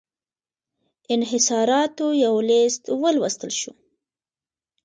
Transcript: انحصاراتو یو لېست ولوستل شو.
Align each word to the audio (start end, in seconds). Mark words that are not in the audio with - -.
انحصاراتو 1.13 2.07
یو 2.25 2.35
لېست 2.49 2.83
ولوستل 3.03 3.51
شو. 3.59 3.71